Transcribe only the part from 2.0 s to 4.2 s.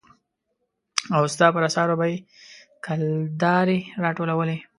يې کلدارې را